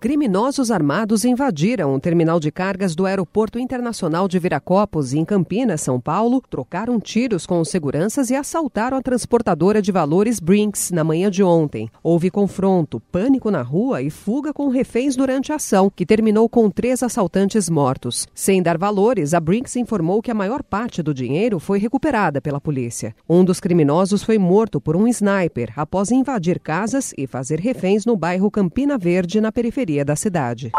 Criminosos 0.00 0.70
armados 0.70 1.26
invadiram 1.26 1.94
o 1.94 2.00
terminal 2.00 2.40
de 2.40 2.50
cargas 2.50 2.94
do 2.94 3.04
Aeroporto 3.04 3.58
Internacional 3.58 4.26
de 4.26 4.38
Viracopos, 4.38 5.12
em 5.12 5.26
Campinas, 5.26 5.82
São 5.82 6.00
Paulo, 6.00 6.42
trocaram 6.48 6.98
tiros 6.98 7.44
com 7.44 7.60
os 7.60 7.68
seguranças 7.68 8.30
e 8.30 8.34
assaltaram 8.34 8.96
a 8.96 9.02
transportadora 9.02 9.82
de 9.82 9.92
valores 9.92 10.40
Brinks 10.40 10.90
na 10.90 11.04
manhã 11.04 11.30
de 11.30 11.42
ontem. 11.42 11.90
Houve 12.02 12.30
confronto, 12.30 12.98
pânico 13.12 13.50
na 13.50 13.60
rua 13.60 14.00
e 14.00 14.08
fuga 14.08 14.54
com 14.54 14.70
reféns 14.70 15.16
durante 15.16 15.52
a 15.52 15.56
ação, 15.56 15.92
que 15.94 16.06
terminou 16.06 16.48
com 16.48 16.70
três 16.70 17.02
assaltantes 17.02 17.68
mortos. 17.68 18.26
Sem 18.34 18.62
dar 18.62 18.78
valores, 18.78 19.34
a 19.34 19.38
Brinks 19.38 19.76
informou 19.76 20.22
que 20.22 20.30
a 20.30 20.34
maior 20.34 20.62
parte 20.62 21.02
do 21.02 21.12
dinheiro 21.12 21.60
foi 21.60 21.78
recuperada 21.78 22.40
pela 22.40 22.58
polícia. 22.58 23.14
Um 23.28 23.44
dos 23.44 23.60
criminosos 23.60 24.22
foi 24.22 24.38
morto 24.38 24.80
por 24.80 24.96
um 24.96 25.06
sniper 25.06 25.74
após 25.76 26.10
invadir 26.10 26.58
casas 26.58 27.12
e 27.18 27.26
fazer 27.26 27.60
reféns 27.60 28.06
no 28.06 28.16
bairro 28.16 28.50
Campina 28.50 28.96
Verde, 28.96 29.42
na 29.42 29.52
periferia 29.52 29.89
periferia 29.90 30.04
da 30.04 30.14
cidade. 30.14 30.70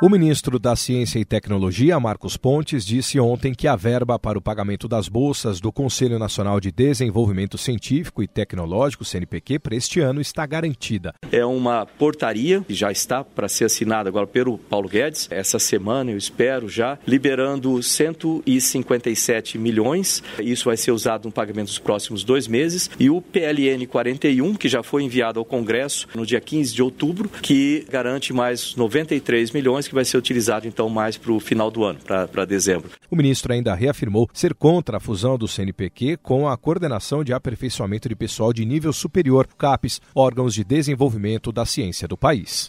O 0.00 0.08
ministro 0.08 0.60
da 0.60 0.76
Ciência 0.76 1.18
e 1.18 1.24
Tecnologia, 1.24 1.98
Marcos 1.98 2.36
Pontes, 2.36 2.86
disse 2.86 3.18
ontem 3.18 3.52
que 3.52 3.66
a 3.66 3.74
verba 3.74 4.16
para 4.16 4.38
o 4.38 4.40
pagamento 4.40 4.86
das 4.86 5.08
bolsas 5.08 5.58
do 5.58 5.72
Conselho 5.72 6.20
Nacional 6.20 6.60
de 6.60 6.70
Desenvolvimento 6.70 7.58
Científico 7.58 8.22
e 8.22 8.28
Tecnológico, 8.28 9.04
CNPq, 9.04 9.58
para 9.58 9.74
este 9.74 9.98
ano 9.98 10.20
está 10.20 10.46
garantida. 10.46 11.12
É 11.32 11.44
uma 11.44 11.84
portaria 11.84 12.60
que 12.60 12.74
já 12.74 12.92
está 12.92 13.24
para 13.24 13.48
ser 13.48 13.64
assinada 13.64 14.08
agora 14.08 14.28
pelo 14.28 14.56
Paulo 14.56 14.88
Guedes, 14.88 15.26
essa 15.32 15.58
semana, 15.58 16.12
eu 16.12 16.16
espero 16.16 16.68
já, 16.68 16.96
liberando 17.04 17.82
157 17.82 19.58
milhões. 19.58 20.22
Isso 20.38 20.66
vai 20.66 20.76
ser 20.76 20.92
usado 20.92 21.24
no 21.24 21.32
pagamento 21.32 21.66
dos 21.66 21.80
próximos 21.80 22.22
dois 22.22 22.46
meses. 22.46 22.88
E 23.00 23.10
o 23.10 23.20
PLN 23.20 23.84
41, 23.84 24.54
que 24.54 24.68
já 24.68 24.84
foi 24.84 25.02
enviado 25.02 25.40
ao 25.40 25.44
Congresso 25.44 26.06
no 26.14 26.24
dia 26.24 26.40
15 26.40 26.72
de 26.72 26.82
outubro, 26.84 27.28
que 27.42 27.84
garante 27.90 28.32
mais 28.32 28.76
93 28.76 29.50
milhões 29.50 29.87
que 29.88 29.94
vai 29.94 30.04
ser 30.04 30.16
utilizado 30.16 30.66
então 30.66 30.88
mais 30.88 31.16
para 31.16 31.32
o 31.32 31.40
final 31.40 31.70
do 31.70 31.84
ano, 31.84 31.98
para 32.04 32.44
dezembro. 32.44 32.90
O 33.10 33.16
ministro 33.16 33.52
ainda 33.52 33.74
reafirmou 33.74 34.28
ser 34.32 34.54
contra 34.54 34.98
a 34.98 35.00
fusão 35.00 35.36
do 35.36 35.48
CNPq 35.48 36.18
com 36.22 36.48
a 36.48 36.56
Coordenação 36.56 37.24
de 37.24 37.32
Aperfeiçoamento 37.32 38.08
de 38.08 38.16
Pessoal 38.16 38.52
de 38.52 38.64
Nível 38.64 38.92
Superior, 38.92 39.46
CAPES, 39.46 40.00
órgãos 40.14 40.54
de 40.54 40.64
desenvolvimento 40.64 41.50
da 41.52 41.64
ciência 41.64 42.06
do 42.06 42.16
país. 42.16 42.68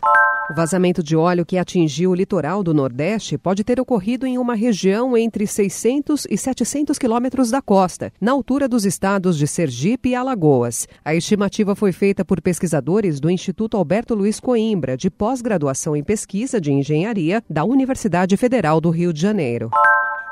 O 0.50 0.56
vazamento 0.56 1.04
de 1.04 1.16
óleo 1.16 1.46
que 1.46 1.60
atingiu 1.60 2.10
o 2.10 2.16
litoral 2.16 2.64
do 2.64 2.74
Nordeste 2.74 3.38
pode 3.38 3.64
ter 3.64 3.80
ocorrido 3.80 4.26
em 4.26 4.40
uma 4.40 4.56
região 4.56 5.16
entre 5.16 5.46
600 5.46 6.26
e 6.28 6.36
700 6.36 6.98
quilômetros 6.98 7.52
da 7.52 7.62
costa, 7.62 8.12
na 8.20 8.32
altura 8.32 8.68
dos 8.68 8.84
estados 8.84 9.38
de 9.38 9.46
Sergipe 9.46 10.10
e 10.10 10.16
Alagoas. 10.16 10.88
A 11.06 11.14
estimativa 11.14 11.76
foi 11.76 11.92
feita 11.92 12.26
por 12.26 12.42
pesquisadores 12.42 13.20
do 13.20 13.30
Instituto 13.30 13.78
Alberto 13.78 14.16
Luiz 14.16 14.40
Coimbra, 14.40 14.98
de 14.98 15.12
pós-graduação 15.12 15.96
em 15.96 16.04
pesquisa 16.04 16.60
de 16.60 16.74
engenharia 16.74 17.44
da 17.48 17.64
Universidade 17.64 18.36
Federal 18.36 18.82
do 18.82 18.90
Rio 18.90 19.14
de 19.14 19.22
Janeiro. 19.22 19.70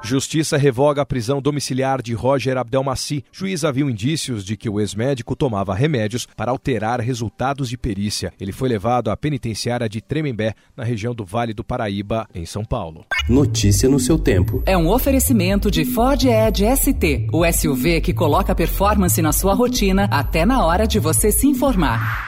Justiça 0.04 0.58
revoga 0.58 1.02
a 1.02 1.06
prisão 1.06 1.42
domiciliar 1.42 2.02
de 2.02 2.14
Roger 2.14 2.58
Abdelmaci. 2.58 3.24
Juíza 3.32 3.72
viu 3.72 3.90
indícios 3.90 4.46
de 4.46 4.56
que 4.56 4.70
o 4.70 4.80
ex-médico 4.80 5.36
tomava 5.36 5.74
remédios 5.74 6.28
para 6.36 6.52
alterar 6.52 7.00
resultados 7.02 7.70
de 7.70 7.78
perícia. 7.78 8.32
Ele 8.40 8.52
foi 8.52 8.70
levado 8.70 9.10
à 9.10 9.18
penitenciária 9.18 9.90
de 9.90 10.02
Tremembé, 10.02 10.54
na 10.76 10.84
região 10.84 11.14
do 11.14 11.26
Vale 11.26 11.54
do 11.54 11.64
Paraíba, 11.64 12.28
em 12.34 12.46
São 12.46 12.64
Paulo. 12.64 13.06
Notícia 13.28 13.90
no 13.90 14.00
seu 14.00 14.18
tempo. 14.18 14.62
É 14.66 14.78
um 14.78 14.90
oferecimento 14.90 15.70
de 15.72 15.84
Ford 15.84 16.24
Edge 16.24 16.66
ST, 16.76 17.28
o 17.34 17.46
SUV 17.52 18.02
que 18.02 18.14
coloca 18.14 18.56
performance 18.56 19.22
na 19.22 19.34
sua 19.34 19.54
rotina 19.54 20.08
até 20.12 20.46
na 20.46 20.66
hora 20.66 20.88
de 20.88 21.00
você 21.00 21.32
se 21.32 21.48
informar. 21.48 22.27